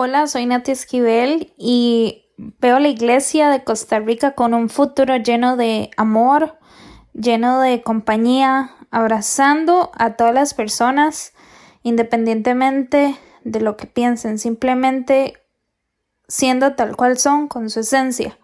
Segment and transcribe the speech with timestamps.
[0.00, 5.56] Hola, soy Nati Esquivel y veo la iglesia de Costa Rica con un futuro lleno
[5.56, 6.56] de amor,
[7.14, 11.32] lleno de compañía, abrazando a todas las personas
[11.82, 15.42] independientemente de lo que piensen, simplemente
[16.28, 18.38] siendo tal cual son con su esencia,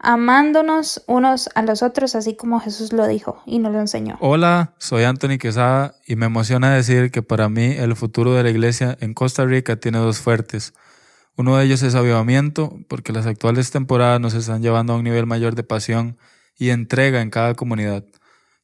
[0.00, 4.16] amándonos unos a los otros así como Jesús lo dijo y nos lo enseñó.
[4.20, 8.50] Hola, soy Anthony Quesada y me emociona decir que para mí el futuro de la
[8.50, 10.72] iglesia en Costa Rica tiene dos fuertes.
[11.36, 15.26] Uno de ellos es avivamiento, porque las actuales temporadas nos están llevando a un nivel
[15.26, 16.18] mayor de pasión
[16.58, 18.04] y entrega en cada comunidad.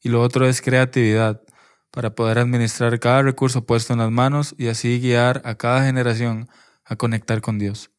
[0.02, 1.42] Y lo otro es creatividad,
[1.90, 6.48] para poder administrar cada recurso puesto en las manos y así guiar a cada generación
[6.84, 7.90] a conectar con Dios.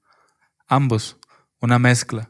[0.68, 1.18] Ambos,
[1.60, 2.30] una mezcla.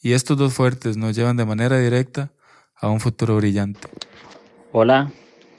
[0.00, 2.30] Y estos dos fuertes nos llevan de manera directa
[2.76, 3.88] a un futuro brillante.
[4.72, 5.10] Hola,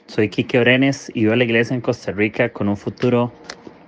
[0.08, 3.34] soy Kike Brenes y veo a la iglesia en Costa Rica con un futuro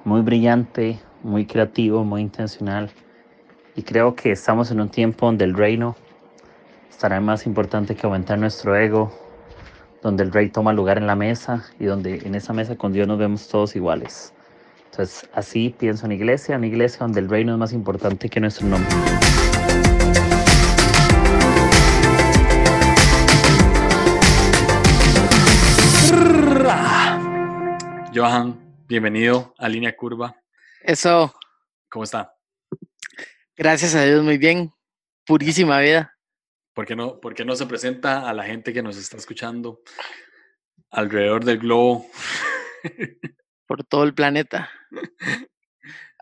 [0.04, 2.92] muy brillante, muy creativo, muy intencional.
[3.76, 5.96] Y creo que estamos en un tiempo donde el reino
[6.90, 9.12] estará más importante que aumentar nuestro ego,
[10.02, 13.08] donde el rey toma lugar en la mesa y donde en esa mesa con Dios
[13.08, 14.34] nos vemos todos iguales.
[14.92, 18.68] Entonces, así pienso en iglesia, en iglesia donde el reino es más importante que nuestro
[18.68, 18.90] nombre.
[28.14, 28.60] Johan,
[28.90, 30.36] bienvenido a Línea Curva.
[30.82, 31.34] Eso.
[31.90, 32.36] ¿Cómo está?
[33.56, 34.74] Gracias a Dios, muy bien.
[35.26, 36.14] Purísima vida.
[36.74, 39.80] ¿Por qué no, por qué no se presenta a la gente que nos está escuchando
[40.90, 42.06] alrededor del globo?
[43.66, 44.70] Por todo el planeta.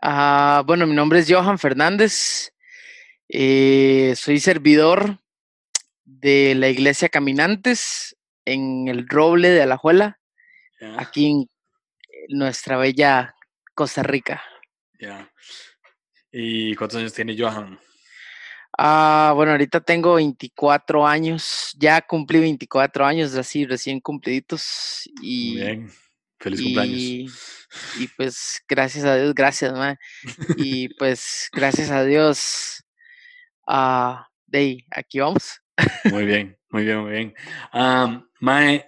[0.00, 2.52] Ah, bueno, mi nombre es Johan Fernández.
[3.28, 5.18] Eh, soy servidor
[6.04, 10.20] de la iglesia Caminantes en el Roble de Alajuela,
[10.96, 11.49] aquí en
[12.30, 13.34] nuestra bella
[13.74, 14.42] Costa Rica.
[14.98, 15.30] ya.
[16.32, 17.78] ¿Y cuántos años tiene Johan?
[18.78, 25.10] Ah, bueno, ahorita tengo 24 años, ya cumplí 24 años, así recién cumpliditos.
[25.16, 25.90] Muy Y, bien.
[26.38, 26.96] Feliz cumpleaños.
[26.96, 27.26] y,
[27.98, 29.98] y pues gracias a Dios, gracias, mae.
[30.56, 32.84] Y pues gracias a Dios,
[33.66, 35.60] ah, de ahí, aquí vamos.
[36.04, 37.34] Muy bien, muy bien, muy bien.
[37.72, 38.86] Am, Mae,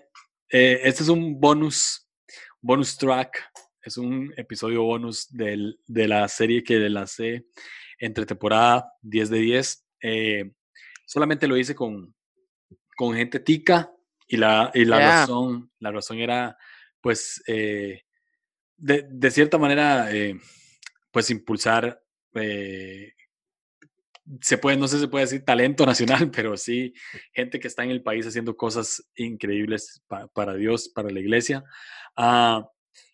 [0.50, 2.08] eh, este es un bonus,
[2.62, 3.50] bonus track.
[3.82, 7.44] Es un episodio bonus del- de la serie que lancé
[7.98, 9.84] entre temporada 10 de 10.
[10.00, 10.52] Eh,
[11.04, 12.14] solamente lo hice con,
[12.96, 13.90] con gente tica
[14.26, 16.56] y la, y la razón, la razón era,
[17.00, 18.02] pues, eh,
[18.76, 20.38] de, de cierta manera, eh,
[21.10, 22.02] pues impulsar
[22.34, 23.12] eh,
[24.40, 26.92] se puede, no sé si se puede decir talento nacional, pero sí
[27.32, 31.64] gente que está en el país haciendo cosas increíbles pa- para Dios, para la iglesia.
[32.16, 32.68] Ah,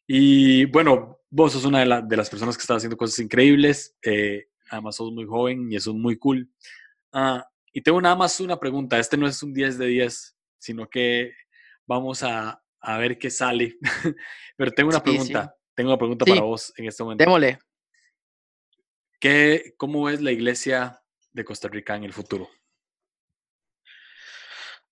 [0.06, 3.96] y bueno, vos sos una de, la- de las personas que está haciendo cosas increíbles,
[4.02, 6.50] eh, además sos muy joven y eso es muy cool.
[7.12, 10.88] Ah, y tengo nada más una pregunta, este no es un 10 de 10, sino
[10.88, 11.32] que
[11.86, 13.76] vamos a, a ver qué sale.
[14.56, 15.10] pero tengo una Sí, sí.
[15.16, 16.30] pregunta, tengo una pregunta Sí.
[16.32, 17.22] para vos en este momento.
[17.24, 17.58] Démosle.
[19.20, 21.02] ¿Qué, ¿Cómo es la iglesia
[21.32, 22.48] de Costa Rica en el futuro?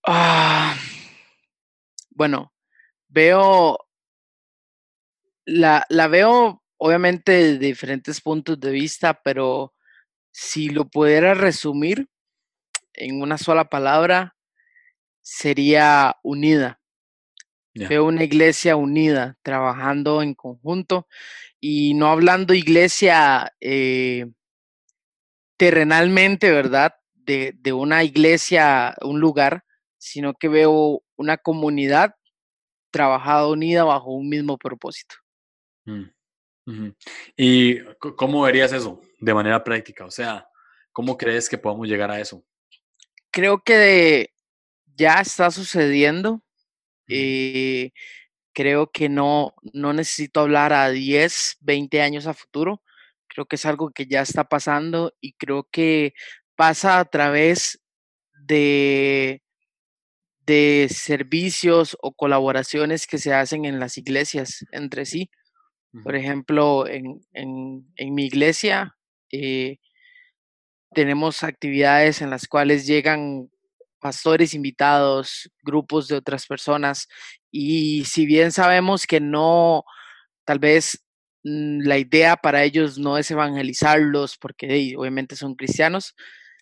[0.04, 0.76] Ah,
[2.10, 2.52] bueno,
[3.08, 3.78] veo,
[5.44, 9.74] la, la veo obviamente de diferentes puntos de vista, pero
[10.32, 12.08] si lo pudiera resumir
[12.94, 14.36] en una sola palabra,
[15.22, 16.80] sería unida.
[17.74, 21.06] Veo una iglesia unida, trabajando en conjunto
[21.68, 24.26] y no hablando iglesia eh,
[25.56, 26.94] terrenalmente, ¿verdad?
[27.12, 29.64] De, de una iglesia, un lugar,
[29.98, 32.14] sino que veo una comunidad
[32.92, 35.16] trabajada unida bajo un mismo propósito.
[35.86, 36.90] Mm.
[37.36, 40.04] ¿Y cómo verías eso de manera práctica?
[40.04, 40.46] O sea,
[40.92, 42.44] ¿cómo crees que podamos llegar a eso?
[43.32, 44.30] Creo que
[44.94, 46.44] ya está sucediendo.
[47.08, 47.90] Eh,
[48.56, 52.82] creo que no, no necesito hablar a 10, 20 años a futuro.
[53.28, 56.14] Creo que es algo que ya está pasando y creo que
[56.56, 57.82] pasa a través
[58.48, 59.42] de,
[60.46, 65.30] de servicios o colaboraciones que se hacen en las iglesias entre sí.
[66.02, 68.96] Por ejemplo, en, en- en mi iglesia
[69.32, 69.78] eh,
[70.94, 73.50] tenemos actividades en las cuales llegan
[74.00, 77.08] pastores invitados, grupos de otras personas,
[77.58, 79.84] y si bien sabemos que no,
[80.44, 81.02] tal vez
[81.42, 86.14] mm, la idea para ellos no es evangelizarlos, porque hey, obviamente son cristianos,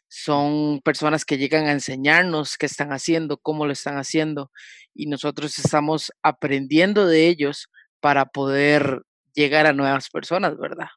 [0.06, 4.52] son personas que llegan a enseñarnos qué están haciendo, cómo lo están haciendo,
[4.94, 7.69] y nosotros estamos aprendiendo de ellos
[7.99, 9.02] para poder
[9.35, 10.90] llegar a nuevas personas, ¿verdad?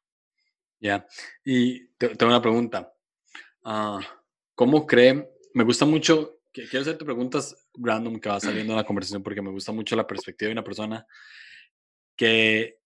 [0.79, 1.07] Ya,
[1.43, 2.93] y tengo una pregunta.
[3.63, 3.99] Uh,
[4.53, 5.27] ¿Cómo creen?
[5.55, 9.51] Me gusta mucho, quiero hacerte preguntas random que va saliendo en la conversación porque me
[9.51, 11.05] gusta mucho la perspectiva de una persona
[12.15, 12.79] que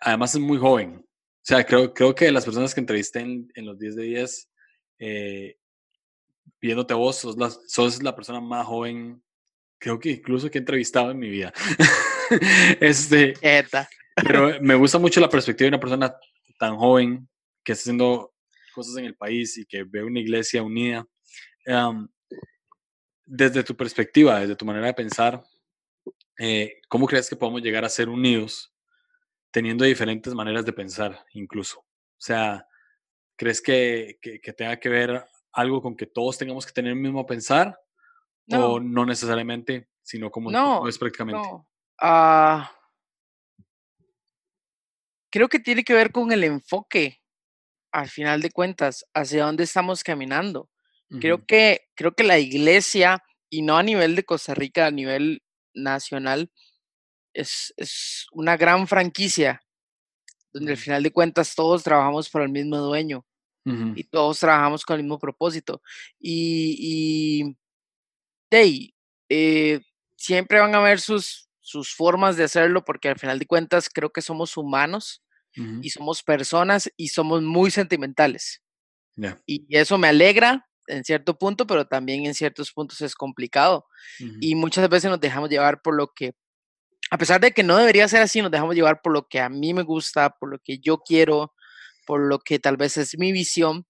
[0.00, 0.96] además es muy joven.
[0.96, 4.50] O sea, creo, creo que las personas que entrevisté en, los 10 de 10,
[4.98, 5.56] eh,
[6.60, 9.22] viéndote vos, sos la, sos la persona más joven,
[9.78, 11.52] creo que incluso que he entrevistado en mi vida.
[12.80, 13.34] este,
[14.14, 16.14] pero me gusta mucho la perspectiva de una persona
[16.58, 17.28] tan joven
[17.64, 18.34] que está haciendo
[18.74, 21.06] cosas en el país y que ve una iglesia unida.
[23.28, 25.44] Desde tu perspectiva, desde tu manera de pensar,
[26.38, 28.72] eh, ¿cómo crees que podemos llegar a ser unidos
[29.50, 31.80] teniendo diferentes maneras de pensar incluso?
[31.80, 32.66] O sea,
[33.36, 37.26] ¿crees que, que, tenga que ver algo con que todos tengamos que tener el mismo
[37.26, 37.78] pensar?
[38.50, 41.46] ¿O no necesariamente, sino como no, es prácticamente?
[41.46, 41.68] No.
[42.00, 42.72] Ah,
[45.30, 47.20] creo que tiene que ver con el enfoque,
[47.92, 50.70] al final de cuentas, hacia dónde estamos caminando.
[51.20, 55.42] Creo que, creo que la iglesia, y no a nivel de Costa Rica, a nivel
[55.72, 56.50] nacional,
[57.32, 59.62] es, es una gran franquicia,
[60.52, 63.24] donde al final de cuentas todos trabajamos para el mismo dueño
[63.94, 65.82] y todos trabajamos con el mismo propósito.
[66.18, 67.56] Y, y
[68.50, 68.94] hey,
[69.28, 69.80] eh,
[70.16, 74.10] siempre van a haber sus, sus formas de hacerlo, porque al final de cuentas creo
[74.10, 75.22] que somos humanos
[75.82, 78.62] y somos personas y somos muy sentimentales.
[79.44, 83.86] Y eso me alegra en cierto punto, pero también en ciertos puntos es complicado.
[84.40, 86.34] Y muchas veces nos dejamos llevar por lo que,
[87.10, 89.48] a pesar de que no debería ser así, nos dejamos llevar por lo que a
[89.48, 91.54] mí me gusta, por lo que yo quiero,
[92.06, 93.86] por lo que tal vez es mi visión.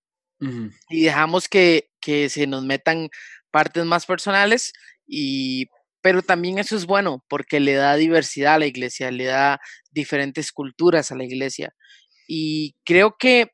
[0.89, 3.09] Y dejamos que, que se nos metan
[3.51, 4.73] partes más personales
[5.05, 5.67] y
[6.01, 9.61] pero también eso es bueno porque le da diversidad a la iglesia, le da
[9.91, 11.75] diferentes culturas a la iglesia.
[12.29, 13.51] Y creo que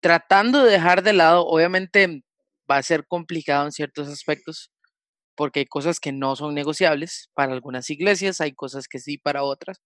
[0.00, 2.22] tratando de dejar de lado, obviamente
[2.70, 4.70] va a ser complicado en ciertos aspectos,
[5.36, 9.42] porque hay cosas que no son negociables para algunas iglesias, hay cosas que sí para
[9.42, 9.80] otras,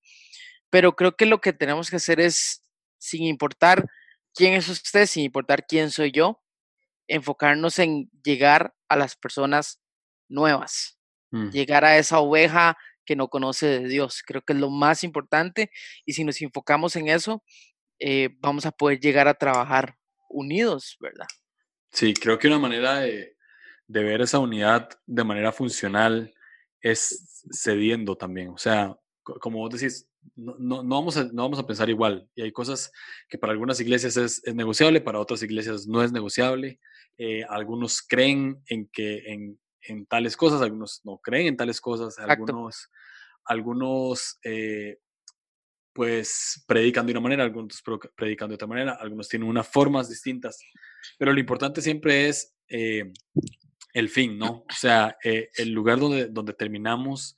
[0.70, 2.64] pero creo que lo que tenemos que hacer es,
[2.98, 3.86] sin importar
[4.34, 6.42] quién es usted, sin importar quién soy yo,
[7.08, 9.80] enfocarnos en llegar a las personas
[10.28, 10.98] nuevas,
[11.34, 11.50] Mm.
[11.50, 14.22] llegar a esa oveja que no conoce de Dios.
[14.24, 15.70] Creo que es lo más importante
[16.06, 17.42] y si nos enfocamos en eso,
[17.98, 19.96] eh, vamos a poder llegar a trabajar
[20.28, 21.26] unidos, ¿verdad?
[21.94, 23.36] Sí, creo que una manera de,
[23.86, 26.34] ver esa unidad de manera funcional
[26.80, 28.48] es cediendo también.
[28.48, 32.28] O sea, como vos decís, no, no, vamos a, no vamos a pensar igual.
[32.34, 32.90] Y hay cosas
[33.28, 36.80] que para algunas iglesias es, negociable, para otras iglesias no es negociable.
[37.16, 42.18] Eh, algunos creen en que en, en tales cosas, algunos no creen en tales cosas,
[42.18, 42.90] algunos,
[43.44, 44.98] algunos eh,
[45.92, 47.80] pues predican de una manera, algunos
[48.16, 50.58] predican de otra manera, algunos tienen unas formas distintas,
[51.18, 53.12] pero lo importante siempre es eh,
[53.92, 54.64] el fin, ¿no?
[54.68, 57.36] O sea, eh, el lugar donde, donde terminamos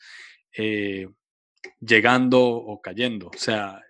[1.80, 3.82] llegando o cayendo, o sea,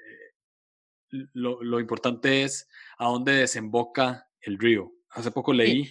[1.33, 2.69] lo, lo, importante es
[2.99, 4.93] a dónde desemboca el río.
[5.11, 5.89] Hace poco leí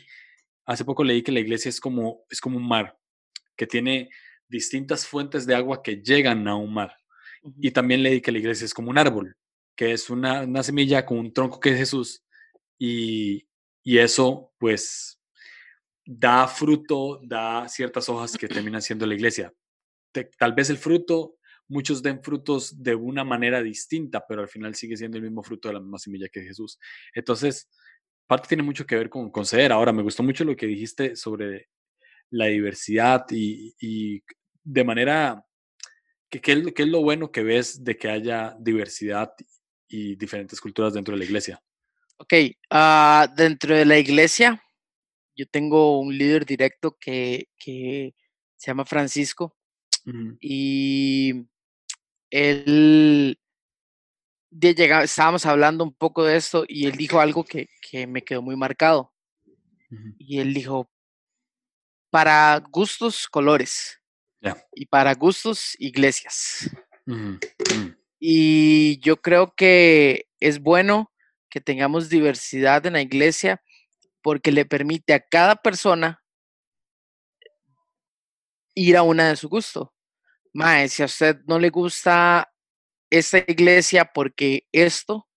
[0.65, 2.97] Hace poco leí que la iglesia es como, es como un mar,
[3.55, 4.09] que tiene
[4.47, 6.95] distintas fuentes de agua que llegan a un mar.
[7.59, 9.37] Y también leí que la iglesia es como un árbol,
[9.75, 12.23] que es una, una semilla con un tronco que es Jesús.
[12.79, 13.47] Y,
[13.85, 15.21] y eso, pues,
[16.03, 19.53] da fruto, da ciertas hojas que terminan siendo la iglesia.
[20.39, 21.37] tal vez el fruto,
[21.67, 25.67] muchos den frutos de una manera distinta, pero al final sigue siendo el mismo fruto
[25.67, 26.79] de la misma semilla que Jesús.
[27.13, 27.69] Entonces,
[28.25, 29.71] parte tiene mucho que ver con, con ceder.
[29.71, 31.69] Ahora, me gustó mucho lo que dijiste sobre
[32.31, 34.23] la diversidad y,
[34.63, 35.45] de manera,
[36.27, 39.31] ¿qué, qué, es, lo bueno que ves de que haya diversidad
[39.87, 41.61] y diferentes culturas dentro de la iglesia?
[42.17, 42.33] Ok,
[42.69, 44.63] ah, dentro de la iglesia,
[45.35, 48.15] yo tengo un líder directo que, que
[48.55, 49.55] se llama Francisco
[50.39, 51.47] y
[52.29, 53.39] él
[54.51, 57.67] estábamos hablando un poco de esto y él dijo algo que,
[58.07, 59.13] me quedó muy marcado.
[60.17, 60.89] Y él dijo,
[62.09, 64.01] para gustos, colores.
[64.73, 66.69] Y para gustos, iglesias.
[68.19, 71.11] Y yo creo que es bueno
[71.55, 73.63] que tengamos diversidad en la iglesia
[74.21, 76.21] porque le permite a cada persona
[78.73, 79.93] ir a una de su gusto.
[80.53, 82.51] Mae, si a usted no le gusta
[83.09, 85.29] esta iglesia porque esto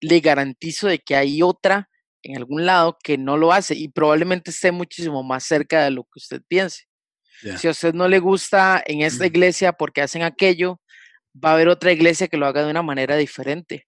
[0.00, 1.88] le garantizo de que hay otra
[2.24, 6.02] en algún lado que no lo hace y probablemente esté muchísimo más cerca de lo
[6.02, 6.86] que usted piense.
[7.56, 10.80] Si a usted no le gusta en esta iglesia porque hacen aquello,
[11.32, 13.86] va a haber otra iglesia que lo haga de una manera diferente.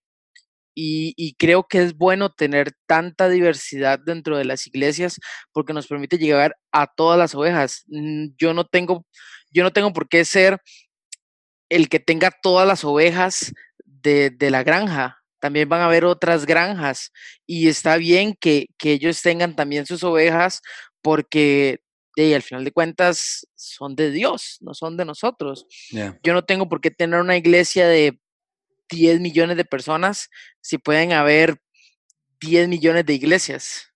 [0.74, 5.20] Y, creo que es bueno tener tanta diversidad dentro de las iglesias
[5.52, 7.84] porque nos permite llegar a todas las ovejas.
[7.86, 9.06] Mm, yo no tengo,
[9.50, 10.60] yo no tengo por qué ser
[11.68, 13.52] el que tenga todas las ovejas
[13.84, 15.22] de, la granja.
[15.40, 17.12] También van a haber otras granjas
[17.46, 20.60] y está bien que, ellos tengan también sus ovejas
[21.02, 21.80] porque
[22.16, 25.66] al final de cuentas son de Dios, no son de nosotros.
[26.22, 28.18] Yo no tengo por qué tener una iglesia de
[28.90, 31.60] 10 millones de personas si pueden haber
[32.40, 33.92] 10 millones de iglesias.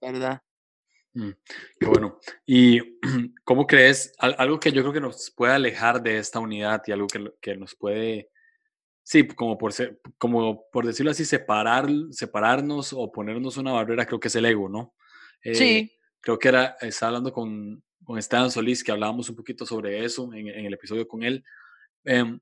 [0.00, 0.42] ¿Verdad?
[1.14, 1.30] Mm,
[1.80, 2.20] qué bueno.
[2.44, 2.98] ¿Y
[3.44, 7.06] cómo crees, algo que yo creo que nos puede alejar de esta unidad y algo
[7.06, 8.30] que, que nos puede,
[9.02, 14.20] sí, como por, ser, como por decirlo así, separar, separarnos o ponernos una barrera, creo
[14.20, 14.94] que es el ego, ¿no?
[15.42, 15.64] sí.
[15.64, 20.04] Eh, creo que era, estaba hablando con, con Esteban Solís, que hablábamos un poquito sobre
[20.04, 21.44] eso en, en el episodio con él.
[22.04, 22.38] Eh,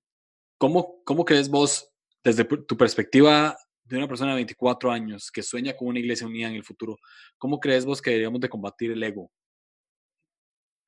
[0.59, 1.91] ¿Cómo, ¿Cómo crees vos,
[2.23, 6.49] desde tu perspectiva de una persona de 24 años que sueña con una iglesia unida
[6.49, 6.99] en el futuro,
[7.39, 9.31] cómo crees vos que deberíamos de combatir el ego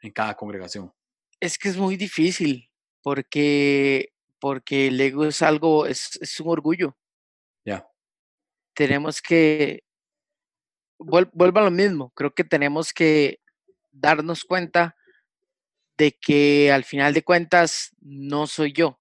[0.01, 0.93] en cada congregación?
[1.41, 2.71] Es que es muy difícil,
[3.03, 6.97] porque, porque el ego es algo, es, es un orgullo.
[7.65, 7.87] Ya.
[8.75, 9.85] Tenemos que,
[10.99, 13.41] vuelvo a lo mismo, creo que tenemos que
[13.91, 14.97] darnos cuenta
[15.99, 19.01] de que al final de cuentas no soy yo,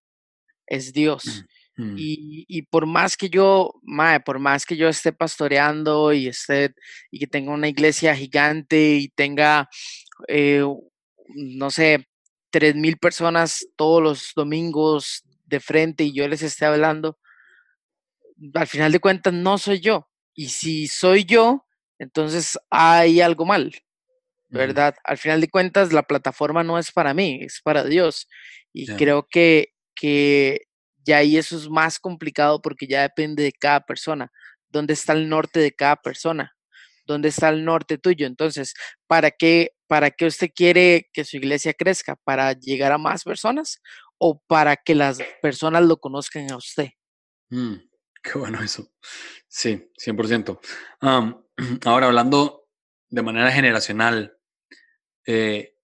[0.68, 1.46] es Dios.
[1.78, 1.96] Mm, mm.
[1.98, 6.74] Y, por más que yo, mae, por más que yo esté pastoreando y esté,
[7.12, 9.70] y que tenga una iglesia gigante y tenga,
[10.28, 10.64] eh,
[11.36, 12.08] no sé,
[12.50, 17.20] tres mil personas todos los domingos de frente y yo les esté hablando,
[18.54, 20.08] al final de cuentas no soy yo.
[20.34, 21.66] Y si soy yo,
[22.00, 23.74] entonces hay algo mal,
[24.50, 24.96] ¿verdad?
[25.04, 28.28] Al final de cuentas la plataforma no es para mí, es para Dios.
[28.74, 30.68] Y creo que que
[31.06, 34.32] ya ahí eso es más complicado porque ya depende de cada persona.
[34.70, 36.56] ¿Dónde está el norte de cada persona?
[37.06, 38.26] ¿Dónde está el norte tuyo?
[38.26, 38.74] Entonces,
[39.08, 42.16] ¿para qué, para qué usted quiere que su iglesia crezca?
[42.24, 43.80] ¿Para llegar a más personas
[44.18, 46.90] o para que las personas lo conozcan a usted?
[47.50, 47.76] Mm,
[48.24, 48.92] qué bueno eso.
[49.48, 50.60] Sí, 100%.
[51.86, 52.68] ahora, hablando
[53.10, 54.36] de manera generacional,
[55.28, 55.75] eh,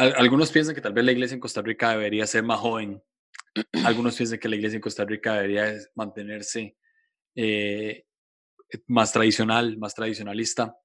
[0.00, 3.02] algunos piensan que tal vez la iglesia en Costa Rica debería ser más joven.
[3.84, 6.76] Algunos piensan que la iglesia en Costa Rica debería mantenerse
[7.34, 8.04] eh,
[8.86, 10.76] más tradicional, más tradicionalista.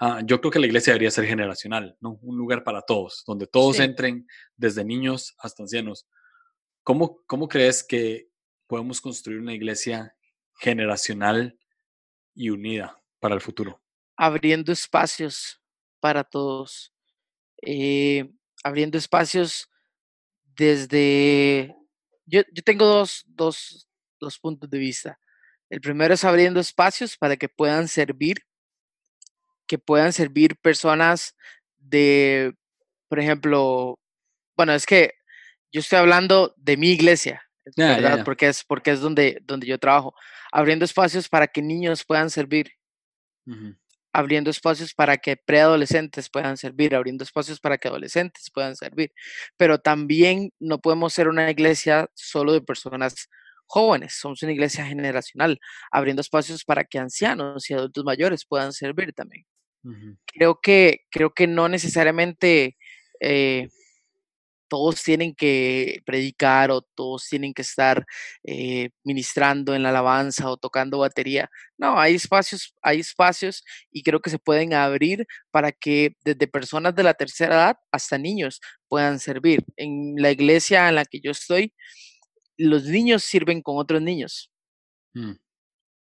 [0.00, 2.18] Ah, yo creo que la iglesia debería ser generacional, ¿no?
[2.22, 4.26] Un lugar para todos, donde todos entren,
[4.56, 6.06] desde niños hasta ancianos.
[6.82, 8.30] ¿Cómo, ¿Cómo crees que
[8.66, 10.16] podemos construir una iglesia
[10.58, 11.58] generacional
[12.34, 13.82] y unida para el futuro?
[14.16, 15.60] Abriendo espacios
[16.00, 16.94] para todos.
[17.62, 19.68] Eh, abriendo espacios
[20.56, 21.74] desde...
[22.26, 23.88] Yo, yo tengo dos, dos,
[24.20, 25.18] dos puntos de vista.
[25.68, 28.44] El primero es abriendo espacios para que puedan servir,
[29.66, 31.36] que puedan servir personas
[31.78, 32.54] de,
[33.08, 33.98] por ejemplo,
[34.56, 35.14] bueno, es que
[35.72, 37.42] yo estoy hablando de mi iglesia,
[37.76, 38.24] ¿verdad?
[38.24, 40.14] Porque es, porque es donde, donde yo trabajo.
[40.52, 42.72] Abriendo espacios para que niños puedan servir
[44.12, 49.12] abriendo espacios para que preadolescentes puedan servir, abriendo espacios para que adolescentes puedan servir.
[49.56, 53.28] Pero también no podemos ser una iglesia solo de personas
[53.66, 55.60] jóvenes, somos una iglesia generacional,
[55.92, 59.46] abriendo espacios para que ancianos y adultos mayores puedan servir también.
[60.26, 62.76] Creo que, creo que no necesariamente
[63.20, 63.68] eh,
[64.70, 68.06] todos tienen que predicar o todos tienen que estar
[68.44, 71.50] eh, ministrando en la alabanza o tocando batería.
[71.76, 76.94] No, hay espacios, hay espacios y creo que se pueden abrir para que desde personas
[76.94, 79.64] de la tercera edad hasta niños puedan servir.
[79.76, 81.74] En la iglesia en la que yo estoy,
[82.56, 84.52] los niños sirven con otros niños.
[85.14, 85.32] Mm,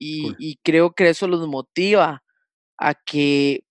[0.00, 2.24] y, y creo que eso los motiva
[2.78, 3.64] a que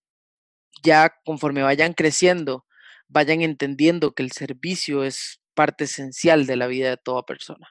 [0.83, 2.65] ya conforme vayan creciendo,
[3.07, 7.69] vayan entendiendo que el servicio es parte esencial de la vida de toda persona.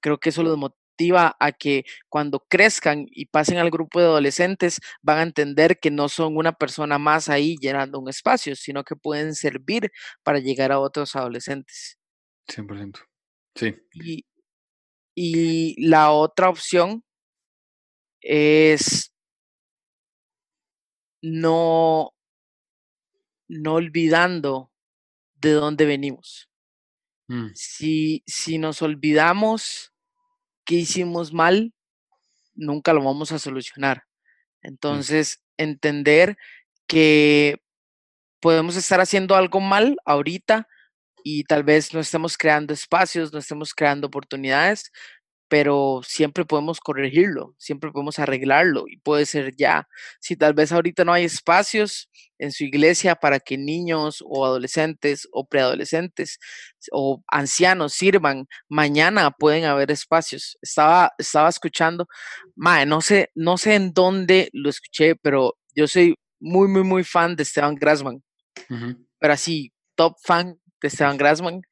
[0.00, 4.80] Creo que eso los motiva a que cuando crezcan y pasen al grupo de adolescentes
[5.02, 8.94] van a entender que no son una persona más ahí llenando un espacio, sino que
[8.94, 9.90] pueden servir
[10.22, 11.98] para llegar a otros adolescentes.
[12.48, 12.98] 100%.
[13.54, 13.74] Sí.
[13.94, 14.26] Y,
[15.16, 17.02] y la otra opción
[18.20, 19.10] es
[21.22, 22.13] no
[23.54, 24.70] no olvidando
[25.36, 26.48] de dónde venimos.
[27.28, 27.50] Mm.
[27.54, 29.92] Si, si nos olvidamos
[30.64, 31.72] que hicimos mal,
[32.54, 34.04] nunca lo vamos a solucionar.
[34.62, 34.68] Mm.
[34.68, 36.36] Entonces, entender
[36.86, 37.62] que
[38.40, 40.68] podemos estar haciendo algo mal ahorita
[41.22, 44.92] y tal vez no estemos creando espacios, no estemos creando oportunidades,
[45.48, 49.86] pero siempre podemos corregirlo, siempre podemos arreglarlo y puede ser ya.
[50.20, 55.28] Si tal vez ahorita no hay espacios en su iglesia para que niños o adolescentes
[55.32, 56.38] o preadolescentes
[56.92, 60.56] o ancianos sirvan, mañana pueden haber espacios.
[60.62, 62.06] Estaba, estaba escuchando,
[62.56, 67.04] mae, no sé, no sé en dónde lo escuché, pero yo soy muy, muy, muy
[67.04, 68.22] fan de Esteban Grassman.
[69.18, 71.62] Pero así, top fan de Esteban Grassman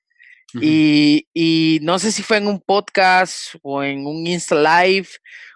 [0.60, 5.08] y, no sé si fue en un podcast o en un Insta Live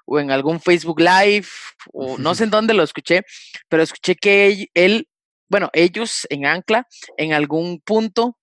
[0.04, 1.46] o en algún Facebook Live
[1.92, 3.22] o no sé en dónde lo escuché,
[3.68, 5.08] pero escuché que él,
[5.48, 6.86] bueno, ellos en Ancla
[7.16, 8.38] en algún punto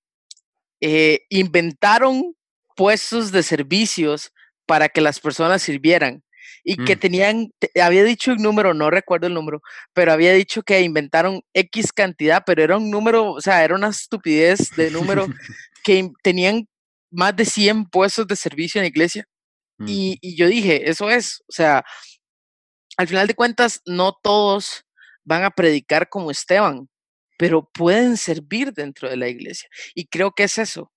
[0.81, 2.35] eh, inventaron
[2.75, 4.31] puestos de servicios
[4.65, 6.23] para que las personas sirvieran
[6.63, 6.99] y que mm.
[6.99, 9.61] tenían, había dicho un número, no recuerdo el número,
[9.93, 13.89] pero había dicho que inventaron X cantidad, pero era un número, o sea, era una
[13.89, 15.27] estupidez de número
[15.83, 16.67] que tenían
[17.11, 19.25] más de 100 puestos de servicio en la iglesia.
[19.85, 21.83] Y, y, yo dije, eso es, o sea,
[22.95, 24.85] al final de cuentas, no todos
[25.25, 26.87] van a predicar como Esteban,
[27.37, 29.67] pero pueden servir dentro de la iglesia.
[29.95, 30.91] Y creo que es eso.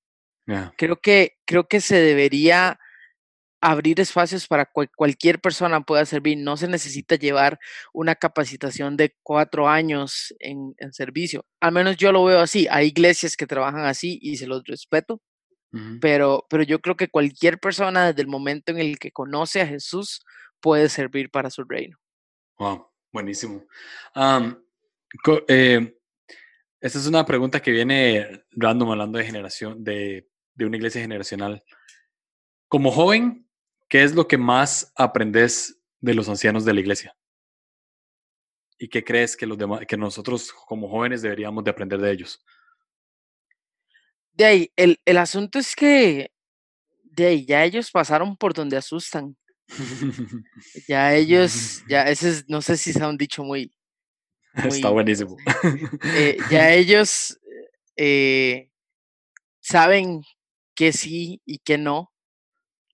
[0.77, 2.79] Creo, que, creo que se debería
[3.67, 6.39] abrir espacios para que cualquier persona pueda servir.
[6.39, 7.59] No se necesita llevar
[7.93, 11.45] una capacitación de cuatro años en, servicio.
[11.61, 12.69] Al menos yo lo veo así.
[12.71, 15.21] Hay iglesias que trabajan así y se los respeto.
[16.01, 19.67] pero, pero yo creo que cualquier persona desde el momento en el que conoce a
[19.67, 20.25] Jesús
[20.61, 21.99] puede servir para su reino.
[22.59, 23.67] Wow, buenísimo.
[25.49, 25.99] Eh,
[26.81, 31.63] esta es una pregunta que viene random hablando de generación, de, de una iglesia generacional.
[32.69, 33.46] Como joven,
[33.89, 37.17] ¿Qué es lo que más aprendes de los ancianos de la iglesia?
[38.79, 42.45] ¿Y qué crees que, los que nosotros como jóvenes deberíamos de aprender de ellos?
[44.33, 46.31] De ahí, el, el asunto es que
[47.17, 49.37] de ahí, ya ellos pasaron por donde asustan.
[50.87, 53.73] ya ellos, ya ese es, no sé si se han dicho muy...
[54.55, 55.37] Está buenísimo.
[56.15, 57.39] Eh, ya ellos
[57.97, 58.71] eh,
[59.61, 60.23] saben
[60.75, 62.13] que sí y que no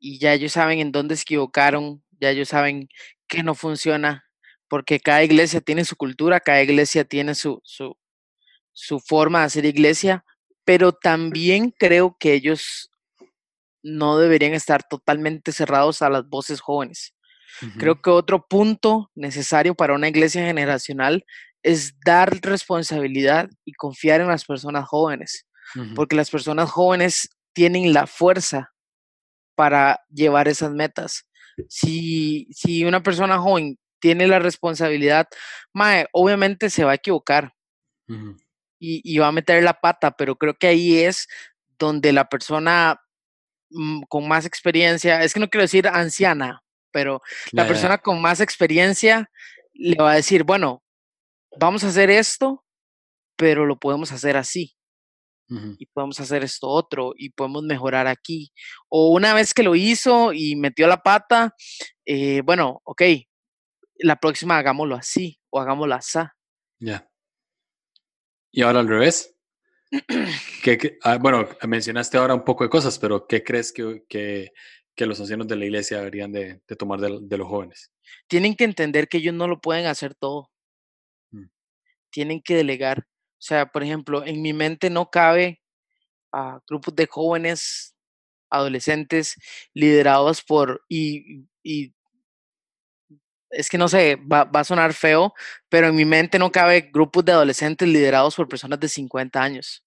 [0.02, 2.88] y ya ellos saben en dónde se equivocaron, ya ellos saben
[3.28, 4.24] que no funciona,
[4.68, 7.96] porque cada iglesia tiene su cultura, cada iglesia tiene su, su,
[8.72, 10.24] su forma de hacer iglesia,
[10.64, 12.90] pero también creo que ellos
[13.82, 17.14] no deberían estar totalmente cerrados a las voces jóvenes.
[17.78, 21.24] Creo que otro punto necesario para una iglesia generacional
[21.62, 25.46] es dar responsabilidad y confiar en las personas jóvenes,
[25.94, 28.71] porque las personas jóvenes tienen la fuerza
[29.62, 31.24] para llevar esas metas.
[31.68, 35.28] Si, si una persona joven tiene la responsabilidad,
[36.10, 37.52] obviamente se va a equivocar.
[38.80, 41.28] Y, va a meter la pata, pero creo que ahí es
[41.78, 43.00] donde la persona
[43.70, 47.22] mm, con más experiencia, es que no quiero decir anciana, pero
[47.52, 49.30] la persona con más experiencia
[49.74, 50.82] le va a decir, bueno,
[51.56, 52.64] vamos a hacer esto,
[53.36, 54.74] pero lo podemos hacer así
[55.48, 58.52] y podemos hacer esto otro y podemos mejorar aquí.
[58.88, 61.54] O una vez que lo hizo y metió la pata,
[62.06, 63.02] eh, bueno, ok,
[63.98, 66.20] la próxima hagámoslo así o hagámoslo así.
[66.78, 67.08] Ya.
[68.50, 69.34] Y ahora al revés.
[70.62, 74.52] ¿Qué, ah, bueno, mencionaste ahora un poco de cosas, pero ¿qué crees que, que,
[74.94, 77.92] que los ancianos de la iglesia deberían de, de tomar de, de, los jóvenes?
[78.26, 80.50] Tienen que entender que ellos no lo pueden hacer todo.
[81.30, 81.44] Mm.
[82.10, 83.06] Tienen que delegar.
[83.42, 85.60] O sea, por ejemplo, en mi mente no cabe
[86.30, 87.92] a grupos de jóvenes,
[88.48, 89.34] adolescentes,
[89.74, 91.48] liderados por, y,
[93.50, 95.34] es que no sé, va, a sonar feo,
[95.68, 99.84] pero en mi mente no cabe grupos de adolescentes liderados por personas de 50 años.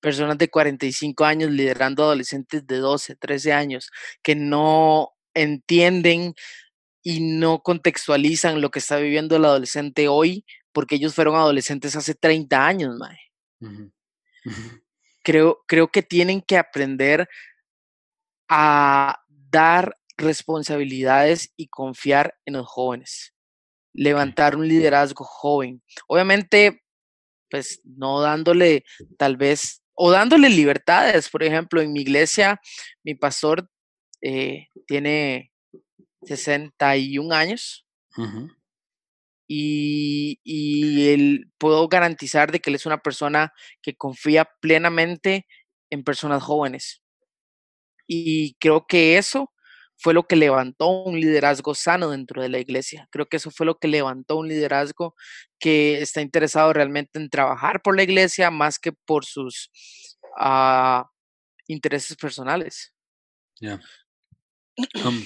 [0.00, 3.90] Personas de 45 años liderando adolescentes de 12, 13 años,
[4.22, 6.34] que no entienden
[7.02, 12.14] y no contextualizan lo que está viviendo el adolescente hoy porque ellos fueron adolescentes hace
[12.14, 13.18] 30 años, mae.
[15.26, 17.26] Creo, creo que tienen que aprender
[18.46, 23.32] a dar responsabilidades y confiar en los jóvenes.
[23.94, 25.82] Levantar un liderazgo joven.
[26.08, 26.82] Obviamente,
[27.48, 28.84] pues no dándole
[29.16, 31.30] tal vez, o dándole libertades.
[31.30, 32.60] Por ejemplo, en mi iglesia,
[33.02, 33.66] mi pastor
[34.20, 35.50] eh, tiene
[36.26, 37.86] 61 años
[39.46, 43.52] y, y puedo garantizar de que él es una persona
[43.82, 45.46] que confía plenamente
[45.90, 47.02] en personas jóvenes.
[48.06, 49.50] Y creo que eso
[49.96, 53.08] fue lo que levantó un liderazgo sano dentro de la iglesia.
[53.10, 55.14] Creo que eso fue lo que levantó un liderazgo
[55.58, 59.70] que está interesado realmente en trabajar por la iglesia más que por sus
[60.38, 61.08] ah,
[61.66, 62.92] intereses personales.
[65.04, 65.24] Um,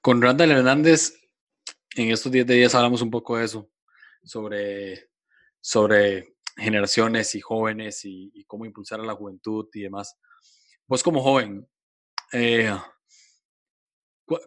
[0.00, 1.14] con Randall Hernández,
[2.02, 3.70] en estos 10 días hablamos un poco de eso,
[4.22, 5.10] sobre,
[5.60, 10.16] sobre generaciones y jóvenes y, cómo impulsar a la juventud y demás.
[10.86, 11.68] Vos como joven,
[12.32, 12.74] eh,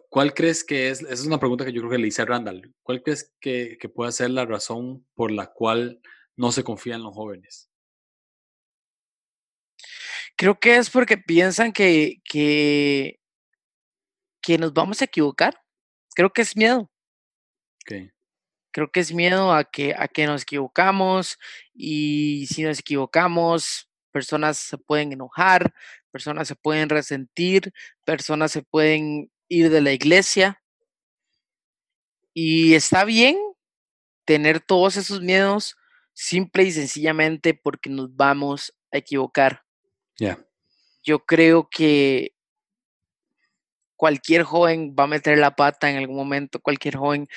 [0.08, 1.02] ¿cuál, crees que es?
[1.02, 2.74] Esa es una pregunta que yo creo que le hice a Randall.
[2.82, 6.00] ¿Cuál crees que, puede ser la razón por la cual
[6.36, 7.70] no se confía en los jóvenes?
[10.36, 13.18] Creo que es porque piensan que, que
[14.58, 15.54] nos vamos a equivocar.
[16.14, 16.91] Creo que es miedo.
[18.72, 21.38] Creo que es miedo a que, a que nos equivocamos
[21.74, 25.74] y si nos equivocamos, personas se pueden enojar,
[26.10, 27.72] personas se pueden resentir,
[28.04, 30.62] personas se pueden ir de la iglesia.
[32.32, 33.36] Y está bien
[34.24, 35.76] tener todos esos miedos
[36.12, 39.64] simple y sencillamente porque nos vamos a equivocar.
[41.02, 42.34] Yo creo que
[44.02, 47.28] cualquier joven va a meter la pata en algún momento, cualquier joven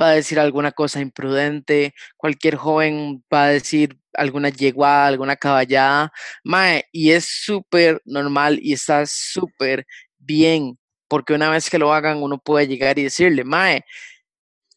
[0.00, 6.10] va a decir alguna cosa imprudente, cualquier joven va a decir alguna yeguada, alguna caballada,
[6.42, 9.84] mae, y es súper normal y está súper
[10.16, 13.84] bien, porque una vez que lo hagan uno puede llegar y decirle, mae,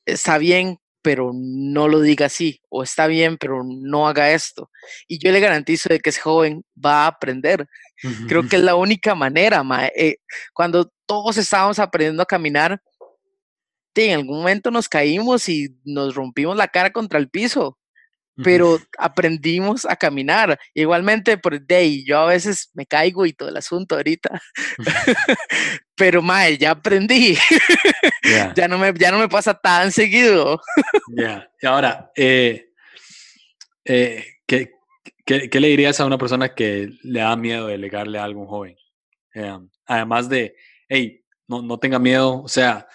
[0.06, 4.70] está bien, pero no lo diga así, o está bien, pero no haga esto.
[5.08, 7.66] Y yo le garantizo de que ese joven va a aprender.
[8.28, 9.92] Creo que es la única manera, mae.
[9.96, 10.18] Eh,
[10.54, 12.80] cuando todos estábamos aprendiendo a caminar,
[14.06, 17.78] en algún momento nos caímos y nos rompimos la cara contra el piso,
[18.44, 20.60] pero aprendimos a caminar.
[20.76, 24.40] Igualmente, por day, yo a veces me caigo y todo el asunto ahorita,
[25.96, 27.36] pero mae, ya aprendí.
[28.56, 30.62] ya, no me, ya no me pasa tan seguido.
[31.16, 32.70] Ya, y ahora, eh,
[33.86, 34.72] eh, ¿qué,
[35.26, 38.78] qué, le dirías a una persona que le da miedo delegarle a algún joven?
[39.34, 40.56] Eh, además de,
[40.88, 42.88] hey, no, no tenga miedo, o sea,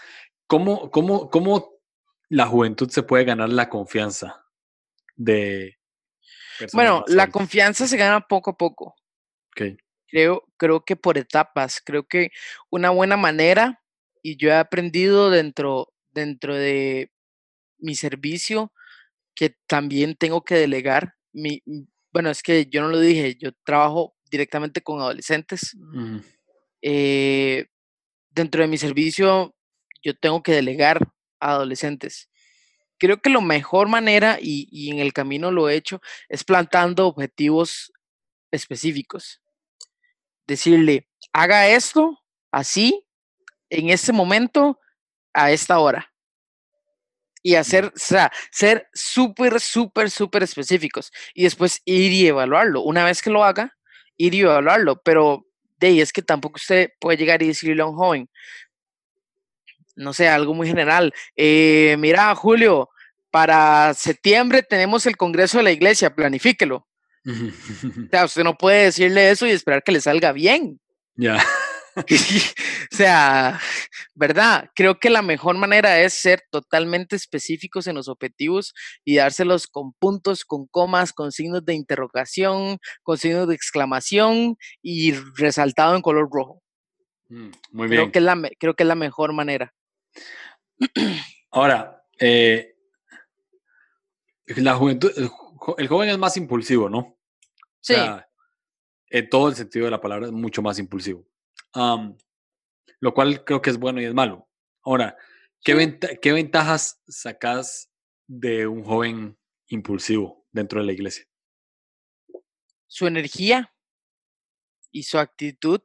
[0.47, 1.81] ¿cómo, cómo, ¿cómo
[2.29, 4.47] la juventud se puede ganar la confianza
[5.17, 5.79] de...
[6.73, 8.95] Bueno, la confianza se gana poco a poco.
[9.51, 9.77] Okay.
[10.07, 12.31] Creo, creo que por etapas, creo que
[12.71, 13.83] una buena manera,
[14.23, 17.11] y yo he aprendido dentro, dentro de
[17.79, 18.73] mi servicio,
[19.35, 21.15] que también tengo que delegar.
[21.33, 21.63] Mi,
[22.13, 25.77] bueno, es que yo no lo dije, yo trabajo directamente con adolescentes
[28.35, 29.55] dentro de mi servicio
[30.03, 30.99] yo tengo que delegar
[31.40, 32.29] a adolescentes.
[32.99, 37.92] Creo que la mejor manera, y, en el camino lo he hecho, es plantando objetivos
[38.51, 39.40] específicos.
[40.47, 42.18] Decirle, haga esto
[42.51, 43.05] así,
[43.71, 44.79] en este momento,
[45.33, 46.12] a esta hora.
[47.42, 51.11] Y hacer, o sea, ser súper, súper, súper específicos.
[51.35, 52.83] Y después ir y evaluarlo.
[52.83, 53.77] Una vez que lo haga,
[54.16, 55.03] ir y evaluarlo.
[55.03, 55.45] Pero
[55.90, 58.29] y es que tampoco usted puede llegar y decirle a un joven,
[59.97, 62.90] no sé, algo muy general, eh, mira, Julio,
[63.31, 66.87] para septiembre tenemos el Congreso de la Iglesia, planifíquelo.
[67.25, 70.81] o sea, usted no puede decirle eso y esperar que le salga bien.
[71.14, 71.42] Ya.
[72.93, 73.61] o sea,
[74.15, 74.71] ¿verdad?
[74.75, 78.75] Creo que la mejor manera es ser totalmente específicos en los objetivos
[79.05, 85.13] y dárselos con puntos, con comas, con signos de interrogación, con signos de exclamación y
[85.37, 86.63] resaltado en color rojo.
[87.29, 88.01] Mm, muy bien.
[88.01, 89.75] Creo que, es la, creo que es la mejor manera.
[91.51, 92.75] Ahora, eh,
[94.47, 95.13] la juventud,
[95.79, 97.19] el joven es más impulsivo, ¿no?
[97.81, 97.97] Sí.
[99.11, 101.27] en todo el sentido de la palabra, es mucho más impulsivo
[101.75, 104.49] lo cual creo que es bueno y es malo.
[104.83, 105.17] Ahora,
[105.63, 107.91] ¿qué, ¿qué ventajas sacas
[108.27, 111.25] de un joven impulsivo dentro de la iglesia?
[112.87, 113.73] Su energía
[114.91, 115.81] y su actitud.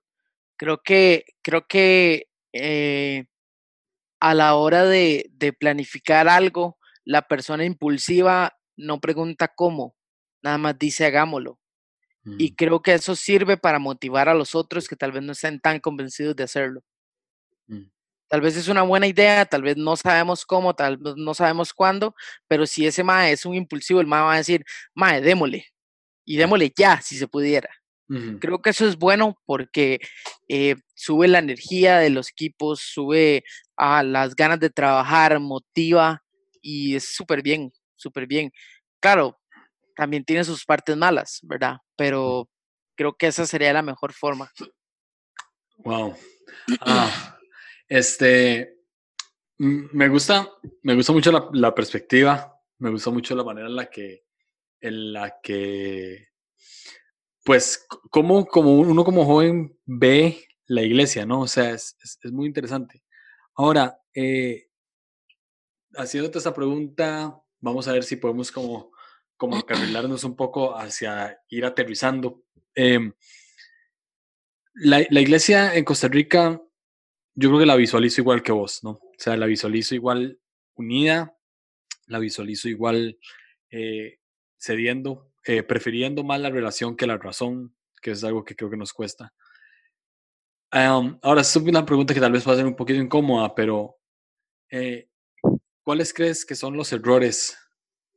[0.57, 3.25] Creo que, creo que eh,
[4.19, 9.95] a la hora de, de planificar algo, la persona impulsiva no pregunta cómo,
[10.41, 11.59] nada más dice hagámoslo.
[12.37, 15.59] Y creo que eso sirve para motivar a los otros que tal vez no estén
[15.59, 16.81] tan convencidos de hacerlo.
[17.67, 17.83] Mm.
[18.29, 21.73] Tal vez es una buena idea, tal vez no sabemos cómo, tal vez no sabemos
[21.73, 22.13] cuándo,
[22.47, 25.65] pero si ese mae es un impulsivo, el mae va a decir, mae, démosle.
[26.25, 27.69] Y démosle ya, si se pudiera.
[28.39, 29.99] Creo que eso es bueno porque
[30.47, 33.43] eh, sube la energía de los equipos, sube
[33.75, 36.23] a las ganas de trabajar, motiva
[36.61, 38.51] y es súper bien, súper bien.
[39.01, 39.37] Claro,
[39.97, 41.77] también tiene sus partes malas, ¿verdad?
[41.97, 42.47] Pero
[42.95, 44.49] creo que esa sería la mejor forma.
[45.77, 46.15] Wow.
[46.81, 47.37] Ah,
[47.89, 48.77] este,
[49.57, 50.49] me gusta,
[50.83, 54.23] me gusta mucho la, perspectiva, me gusta mucho la manera en la que,
[54.79, 56.27] en la que,
[57.43, 61.41] pues, como, como uno como joven ve la iglesia, ¿no?
[61.41, 63.03] O sea, es, es, muy interesante.
[63.55, 64.67] Ahora, eh,
[65.95, 68.91] haciéndote esta pregunta, vamos a ver si podemos como,
[69.37, 72.43] como carrilarnos un poco hacia ir aterrizando.
[72.75, 73.13] Em,
[74.73, 76.61] la, la, iglesia en Costa Rica,
[77.35, 78.91] yo creo que la visualizo igual que vos, ¿no?
[78.91, 80.39] O sea, la visualizo igual
[80.75, 81.37] unida,
[82.07, 83.17] la visualizo igual
[83.69, 84.19] eh,
[84.57, 88.77] cediendo, eh, prefiriendo más la relación que la razón, que es algo que creo que
[88.77, 89.33] nos cuesta.
[90.73, 93.97] Um, ahora, es una pregunta que tal vez va a ser un poquito incómoda, pero
[94.69, 95.09] eh,
[95.83, 97.57] ¿cuáles crees que son los errores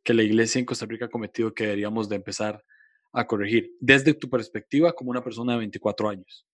[0.05, 2.65] que la iglesia en Costa Rica ha cometido que deberíamos de empezar
[3.13, 6.47] a corregir desde tu perspectiva como una persona de 24 años?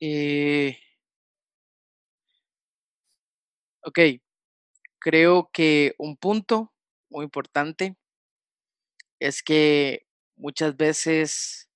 [0.00, 0.78] Eh,
[3.82, 3.98] ok,
[4.98, 6.72] creo que un punto
[7.10, 7.96] muy importante
[9.20, 10.06] es que
[10.36, 11.68] muchas veces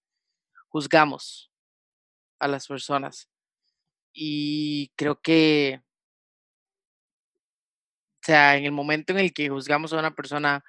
[0.68, 1.50] juzgamos
[2.38, 3.28] a las personas
[4.12, 5.82] y creo que,
[8.22, 10.64] o sea, en el momento en el que juzgamos a una persona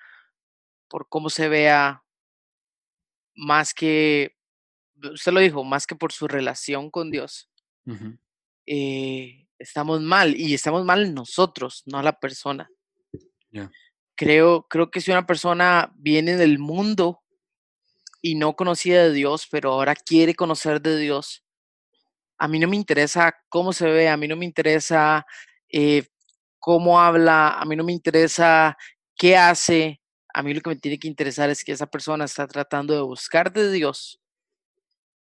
[0.87, 2.03] por cómo se vea,
[3.35, 4.35] más que,
[5.13, 7.51] usted lo dijo, más que por su relación con Dios,
[8.65, 12.67] eh, estamos mal y estamos mal nosotros, no la persona.
[14.15, 17.21] Creo, creo que si una persona viene del mundo
[18.19, 21.45] y no conocía de Dios, pero ahora quiere conocer de Dios,
[22.39, 25.23] a mí no me interesa cómo se ve, a mí no me interesa
[25.69, 26.07] eh,
[26.63, 28.77] cómo habla, a mí no me interesa
[29.17, 29.99] qué hace,
[30.33, 33.01] a mí lo que me tiene que interesar es que esa persona está tratando de
[33.01, 34.21] buscar de Dios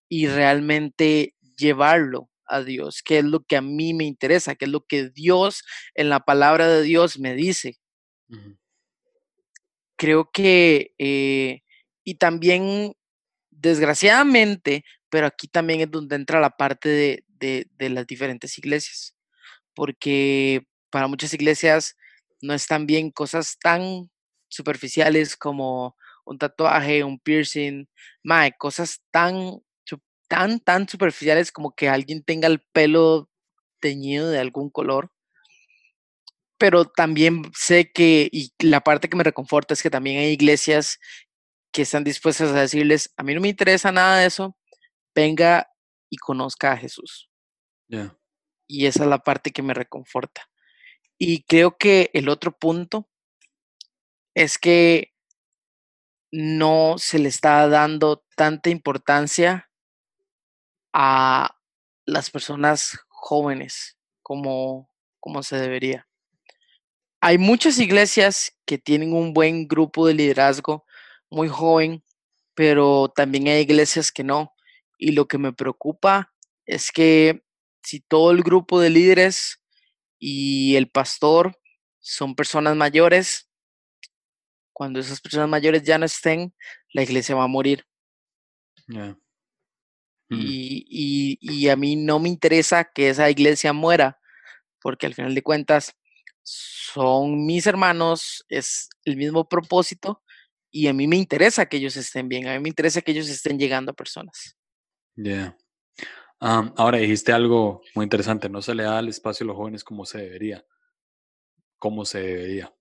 [0.08, 4.71] y realmente llevarlo a Dios, qué es lo que a mí me interesa, qué es
[4.71, 5.63] lo que Dios
[5.95, 7.80] en la palabra de Dios me dice.
[9.95, 11.62] Creo que, eh,
[12.04, 12.93] y también,
[13.49, 19.15] desgraciadamente, pero aquí también es donde entra la parte de, de, las diferentes iglesias,
[19.73, 21.95] porque para muchas iglesias
[22.41, 24.12] no están bien cosas tan
[24.49, 27.88] superficiales como un tatuaje, un piercing,
[28.23, 29.62] mae, cosas tan,
[30.27, 33.30] tan, tan superficiales como que alguien tenga el pelo
[33.80, 35.12] teñido de algún color.
[36.58, 40.99] Pero también sé que, y la parte que me reconforta es que también hay iglesias
[41.71, 44.56] que están dispuestas a decirles, a mí no me interesa nada de eso,
[45.15, 45.71] venga
[46.10, 47.30] y conozca a Jesús.
[48.67, 50.51] Y esa es la parte que me reconforta.
[51.24, 53.08] Y creo que el otro punto
[54.34, 55.14] es que
[56.32, 59.70] no se le está dando tanta importancia
[60.94, 61.56] a
[62.08, 66.08] las personas jóvenes como, como se debería.
[67.20, 70.88] Hay muchas iglesias que tienen un buen grupo de liderazgo
[71.30, 72.04] muy joven,
[72.56, 74.56] pero también hay iglesias que no.
[74.98, 76.34] Y lo que me preocupa
[76.66, 77.44] es que
[77.84, 79.61] si todo el grupo de líderes
[80.24, 81.60] y el pastor
[82.00, 83.50] son personas mayores,
[84.72, 86.54] cuando esas personas mayores ya no estén,
[86.94, 87.86] la iglesia va a morir.
[88.88, 89.14] Mm.
[90.30, 94.20] Y, y, a mí no me interesa que esa iglesia muera,
[94.80, 95.94] porque al final de cuentas
[96.44, 100.24] son mis hermanos, es el mismo propósito
[100.70, 103.28] y a mí me interesa que ellos estén bien, a mí me interesa que ellos
[103.28, 104.56] estén llegando a personas.
[106.41, 106.73] Ya.
[106.75, 110.06] ahora dijiste algo muy interesante, no se le da el espacio a los jóvenes como
[110.06, 110.65] se debería.
[111.77, 112.75] ¿Cómo se debería?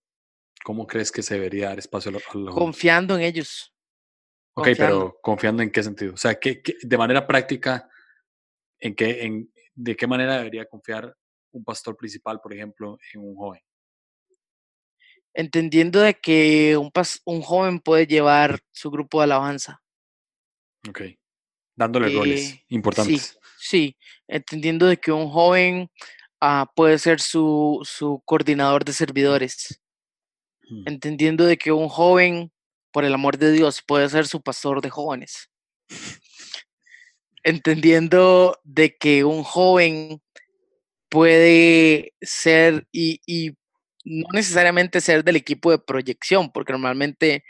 [0.64, 2.54] ¿Cómo crees que se debería dar espacio a los, jóvenes?
[2.54, 3.74] Confiando en ellos.
[4.54, 6.14] Ok, pero confiando en qué sentido?
[6.14, 7.88] O sea, ¿qué, de manera práctica,
[8.78, 11.16] ¿en qué, en, ¿de qué manera debería confiar
[11.52, 13.62] un pastor principal, por ejemplo, en un joven?
[15.32, 16.90] Entendiendo de que un,
[17.24, 19.82] un joven puede llevar su grupo de alabanza.
[20.88, 21.02] Ok
[21.80, 23.22] dándole roles eh, importantes.
[23.22, 23.38] Sí,
[24.28, 25.90] entendiendo de que un joven
[26.40, 29.80] ah, puede ser su, su, coordinador de servidores,
[30.86, 32.52] entendiendo de que un joven,
[32.92, 35.50] por el amor de Dios, puede ser su pastor de jóvenes,
[37.42, 40.22] entendiendo de que un joven
[41.08, 43.50] puede ser y, y
[44.04, 47.44] no necesariamente ser del equipo de proyección, porque normalmente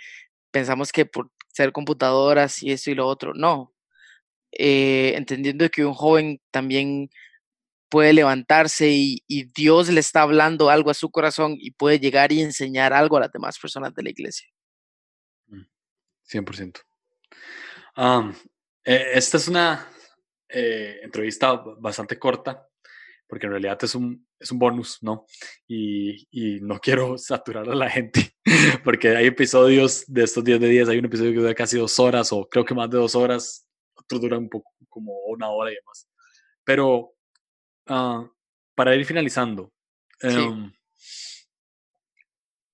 [0.51, 3.75] pensamos que por ser computadoras y esto y lo otro, no,
[4.53, 7.11] eh, entendiendo que un joven también
[7.91, 9.23] puede levantarse y,
[9.55, 13.21] Dios le está hablando algo a su corazón y puede llegar y enseñar algo a
[13.21, 14.49] las demás personas de la iglesia.
[16.31, 16.81] 100%.
[17.97, 18.31] Mm,
[18.85, 19.89] e, esta es una
[20.49, 22.67] eh, entrevista bastante corta,
[23.27, 25.27] porque en realidad es un, es un bonus, ¿no?
[25.67, 28.37] Y, y, no quiero saturar a la gente,
[28.85, 31.99] porque hay episodios de estos 10 de días, hay un episodio que dura casi dos
[31.99, 33.67] horas o creo que más de dos horas,
[34.19, 36.09] dura un poco como una hora y demás.
[36.65, 37.15] Pero
[37.87, 38.29] ah,
[38.75, 39.73] para ir finalizando,
[40.19, 40.29] Sí.
[40.29, 40.71] em,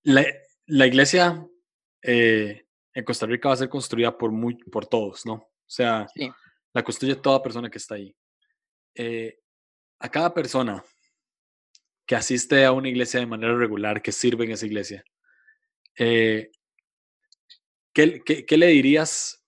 [0.03, 0.25] la,
[0.67, 1.47] la iglesia
[2.03, 5.35] eh, en Costa Rica va a ser construida por, muy, por todos, ¿no?
[5.35, 6.31] O sea, Sí.
[6.73, 8.15] la construye toda persona que está ahí.
[8.95, 9.39] Eh,
[9.99, 10.83] a cada persona
[12.07, 15.05] que asiste a una iglesia de manera regular, que sirve en esa iglesia,
[15.99, 16.51] eh,
[17.93, 19.45] ¿qué, qué, qué le dirías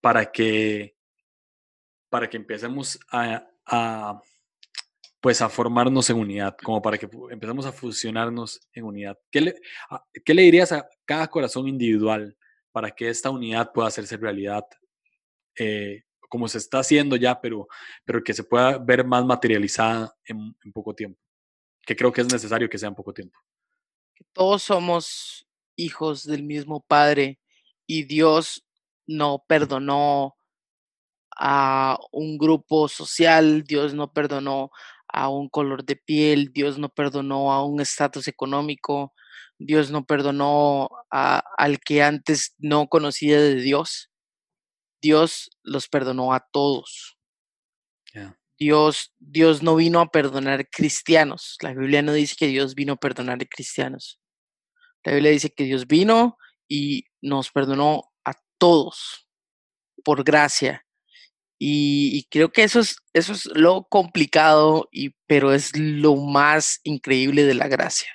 [0.00, 0.96] para que,
[2.12, 4.20] para que empecemos a, a,
[5.18, 9.18] pues a formarnos en unidad, como para que empecemos a fusionarnos en unidad?
[9.30, 9.54] ¿Qué le,
[9.88, 12.36] a- ¿Qué le dirías a cada corazón individual
[12.70, 14.62] para que esta unidad pueda hacerse realidad?
[15.58, 17.66] eh, como se está haciendo ya, pero,
[18.04, 21.18] pero que se pueda ver más materializada en, en poco tiempo.
[21.86, 23.38] Que creo que es necesario que sea en poco tiempo.
[24.32, 25.46] Todos somos
[25.76, 27.38] hijos del mismo Padre
[27.86, 28.64] y Dios
[29.06, 30.36] no perdonó
[31.38, 34.70] a un grupo social, Dios no perdonó
[35.08, 39.12] a un color de piel, Dios no perdonó a un estatus económico,
[39.58, 44.10] Dios no perdonó a- al que antes no conocía de Dios.
[45.02, 47.18] Dios los perdonó a todos.
[48.58, 51.56] Dios, Dios no vino a perdonar cristianos.
[51.62, 54.20] La Biblia no dice que Dios vino a perdonar cristianos.
[55.04, 59.28] La Biblia dice que Dios vino y nos perdonó a todos
[60.04, 60.86] por gracia.
[61.64, 66.80] Y, y creo que eso es, eso es lo complicado, y, pero es lo más
[66.82, 68.08] increíble de la gracia.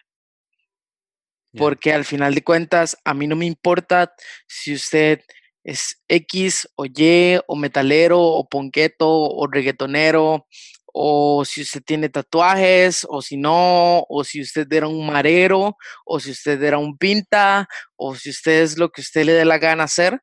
[1.58, 4.14] Porque al final de cuentas, a mí no me importa
[4.50, 5.22] si usted
[5.64, 10.46] es X o Y o metalero o ponqueto o reggaetonero
[10.94, 16.20] o si usted tiene tatuajes o si no, o si usted era un marero o
[16.20, 19.58] si usted era un pinta o si usted es lo que usted le dé la
[19.58, 20.20] gana hacer,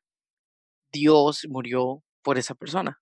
[0.93, 2.99] Dios murió por esa persona.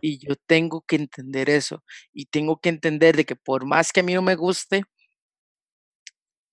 [0.00, 4.00] Y yo tengo que entender eso y tengo que entender de que por más que
[4.00, 4.84] a mí no me guste,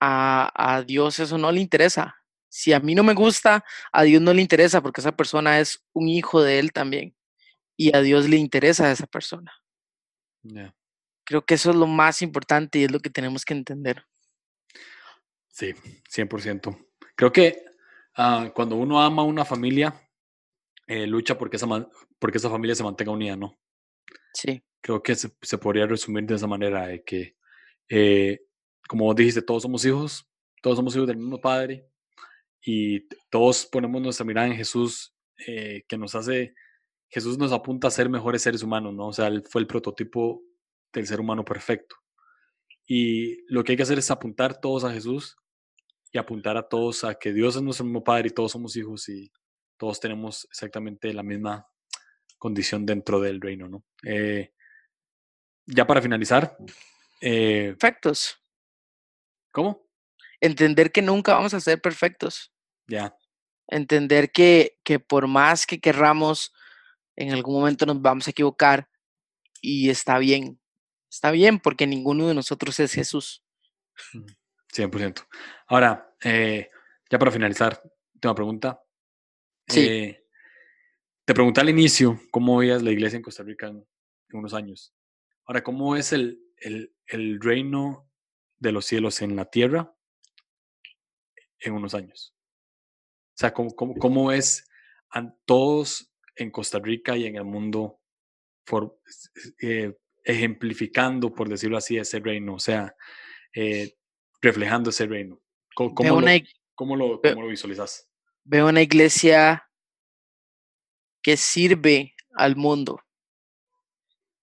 [0.01, 2.15] a, a Dios eso no le interesa.
[2.49, 5.81] Si a mí no me gusta, a Dios no le interesa porque esa persona es
[5.93, 7.15] un hijo de Él también.
[7.77, 9.53] Y a Dios le interesa a esa persona.
[11.23, 14.05] Creo que eso es lo más importante y es lo que tenemos que entender.
[15.47, 15.73] Sí,
[16.10, 16.77] 100%.
[17.15, 17.63] Creo que
[18.15, 19.93] ah, cuando uno ama a una familia,
[20.91, 21.67] eh, lucha porque esa,
[22.19, 23.58] porque esa familia se mantenga unida, ¿no?
[24.34, 27.38] Sí, Creo que se, se podría resumir de esa manera, de que,
[27.88, 28.41] eh,
[28.89, 30.30] como vos dijiste, todos somos hijos,
[30.62, 31.88] todos somos hijos del mismo Padre
[32.62, 35.15] y todos ponemos nuestra mirada en Jesús,
[35.47, 36.56] eh, que nos hace,
[37.08, 39.08] Jesús nos apunta a ser mejores seres humanos, ¿no?
[39.08, 40.43] O sea, Él fue el prototipo
[40.91, 41.95] del ser humano perfecto.
[42.86, 45.38] Y lo que hay que hacer es apuntar todos a Jesús
[46.12, 49.08] y apuntar a todos a que Dios es nuestro mismo Padre y todos somos hijos
[49.08, 49.32] y
[49.81, 51.67] todos tenemos exactamente la misma
[52.37, 53.83] condición dentro del reino, ¿no?
[54.03, 54.53] Eh,
[55.65, 56.55] ya para finalizar,
[57.19, 58.37] eh, perfectos.
[59.51, 59.89] ¿cómo?
[60.39, 62.53] Entender que nunca vamos a ser perfectos.
[62.85, 63.17] Ya,
[63.67, 66.53] Entender que, que por más que querramos,
[67.15, 68.87] en algún momento nos vamos a equivocar
[69.61, 70.61] y está bien.
[71.09, 73.43] Está bien porque ninguno de nosotros es Jesús.
[74.75, 75.25] 100%.
[75.65, 76.69] Ahora, eh,
[77.09, 77.81] ya para finalizar,
[78.13, 78.79] última pregunta.
[79.67, 79.80] Sí.
[79.82, 80.26] Eh,
[81.26, 83.78] te pregunté al inicio cómo veías la iglesia en Costa Rica en,
[84.30, 84.93] en unos años.
[85.45, 88.10] Ahora, ¿cómo es el, el, el reino
[88.60, 89.95] de los cielos en la tierra
[91.60, 92.36] en unos años?
[93.34, 94.69] O sea, ¿cómo, cómo, cómo es
[95.12, 98.02] a todos en Costa Rica y en el mundo
[98.65, 99.00] for-
[99.62, 102.56] eh, ejemplificando, por decirlo así, ese reino?
[102.56, 102.95] O sea,
[103.54, 103.97] eh,
[104.41, 105.41] reflejando ese reino.
[105.74, 106.28] ¿Cómo, lo,
[106.76, 108.11] cómo lo, cómo lo visualizas?
[108.43, 109.67] Veo una iglesia
[111.21, 113.01] que sirve al mundo.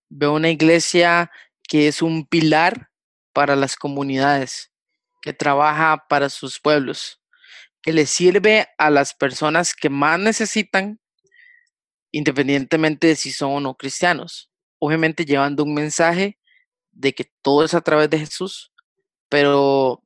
[0.09, 1.31] Veo una iglesia
[1.69, 2.91] que es un pilar
[3.33, 4.73] para las comunidades,
[5.23, 7.21] que trabaja para sus pueblos,
[7.83, 11.01] que le sirve a las personas que más necesitan,
[12.11, 14.51] independientemente de si son o no cristianos.
[14.79, 16.39] Obviamente llevando un mensaje
[16.93, 18.73] de que todo es a través de Jesús,
[19.29, 20.03] pero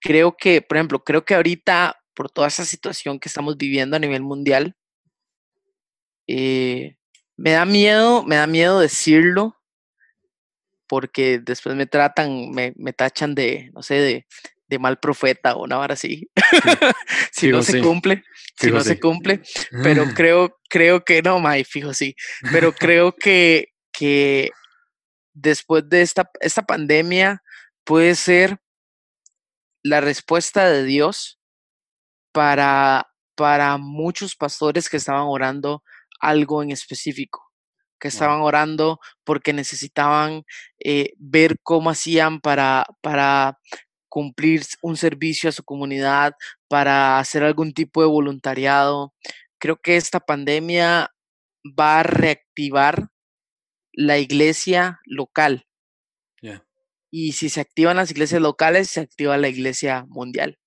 [0.00, 4.00] creo que, por ejemplo, creo que ahorita, por toda esa situación que estamos viviendo a
[4.00, 4.76] nivel mundial,
[6.26, 6.96] eh,
[7.36, 9.56] me da miedo, me da miedo decirlo,
[10.86, 14.26] porque después me tratan, me, me tachan de, no sé, de,
[14.68, 16.28] de mal profeta o una vara así.
[17.32, 18.24] si Fijo no se sí, cumple,
[18.56, 19.42] si fijo no se cumple,
[19.82, 22.14] pero creo, creo que no, May, fijo sí,
[22.52, 24.50] pero creo que, que
[25.32, 27.42] después de esta, esta pandemia
[27.84, 28.58] puede ser
[29.82, 31.38] la respuesta de Dios
[32.34, 33.06] para,
[33.36, 35.84] para muchos pastores que estaban orando
[36.20, 37.40] algo en específico.
[38.00, 40.44] que estaban orando porque necesitaban
[40.84, 43.58] eh, ver cómo hacían para, para
[44.10, 46.34] cumplir un servicio a su comunidad,
[46.68, 49.14] para hacer algún tipo de voluntariado.
[49.58, 51.08] Creo que esta pandemia
[51.64, 53.08] va a reactivar
[53.92, 55.66] la iglesia local.
[57.10, 60.58] Y si se activan las iglesias locales, se activa la iglesia mundial.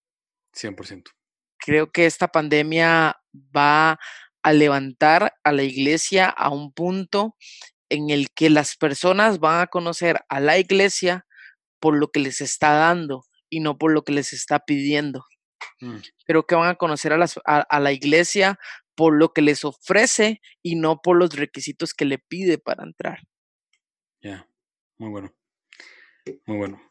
[0.56, 1.17] 100%.
[1.68, 4.00] Creo que esta pandemia va
[4.42, 7.36] a levantar a la iglesia a un punto
[7.90, 11.26] en el que las personas van a conocer a la iglesia
[11.82, 15.26] por lo que les está dando y no por lo que les está pidiendo.
[15.82, 15.98] Mm.
[16.26, 18.58] Creo que van a conocer a, a, la iglesia
[18.96, 23.20] por lo que les ofrece y no por los requisitos que le pide para entrar.
[24.22, 24.48] Ya,
[24.98, 25.36] muy bueno.
[26.46, 26.82] Muy bueno.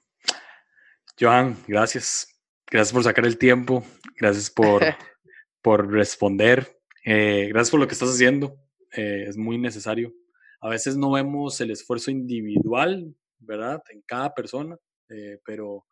[1.18, 2.35] Johan, gracias.
[2.70, 3.84] Gracias por sacar el tiempo.
[4.18, 4.82] Gracias por,
[5.62, 6.80] por responder.
[7.04, 8.58] Eh, gracias por lo que estás haciendo.
[8.96, 10.12] Eh, es muy necesario.
[10.60, 13.82] A veces no vemos el esfuerzo individual, ¿verdad?
[13.90, 14.76] En cada persona,
[15.10, 15.86] eh, pero,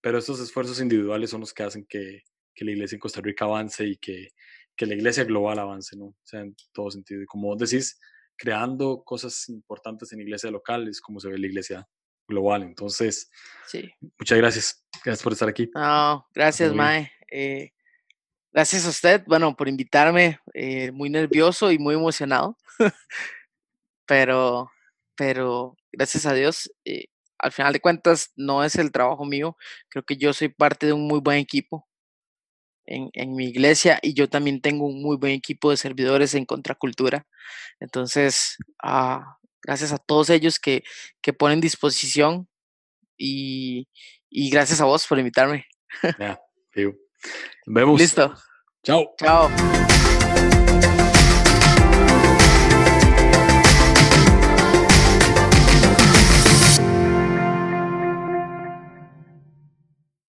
[0.00, 2.22] pero estos esfuerzos individuales son los que hacen que,
[2.54, 4.28] que la iglesia en Costa Rica avance y que,
[4.76, 6.06] que, la iglesia global avance, ¿no?
[6.06, 7.22] O sea, en todo sentido.
[7.22, 7.98] Y como vos decís,
[8.36, 11.88] creando cosas importantes en iglesia local es como se ve la iglesia
[12.26, 12.62] global.
[12.62, 13.30] Entonces,
[13.66, 13.90] sí.
[14.18, 14.84] muchas gracias.
[15.04, 15.70] Gracias por estar aquí.
[15.74, 17.12] No, gracias, Mae.
[17.30, 17.72] Eh,
[18.52, 20.38] gracias a usted, bueno, por invitarme.
[20.54, 22.56] Eh, muy nervioso y muy emocionado.
[24.06, 24.70] pero,
[25.16, 27.06] pero gracias a Dios, eh,
[27.38, 29.56] al final de cuentas, no es el trabajo mío.
[29.88, 31.86] Creo que yo soy parte de un muy buen equipo.
[32.86, 36.44] En, en, mi iglesia y yo también tengo un muy buen equipo de servidores en
[36.44, 37.26] contracultura.
[37.80, 40.84] Entonces, ah, gracias a todos ellos que,
[41.20, 42.48] que ponen disposición
[43.16, 43.88] y,
[44.28, 45.66] y, gracias a vos por invitarme.
[46.18, 46.38] Ya,
[46.76, 46.94] Nos
[47.66, 48.00] vemos.
[48.00, 48.34] Listo.
[48.82, 49.14] Chao.
[49.18, 49.50] Chao.